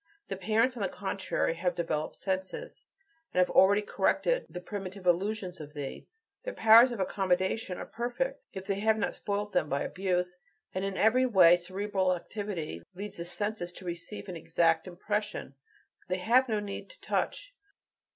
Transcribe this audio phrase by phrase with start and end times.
[0.29, 2.81] The parents, on the contrary, have developed senses,
[3.31, 8.41] and have already corrected the primitive illusions of these; their powers of accommodation are perfect,
[8.51, 10.35] if they have not spoilt them by abuse;
[10.73, 15.53] in every way cerebral activity leads the senses to receive an exact impression;
[16.07, 17.53] they have no need to touch.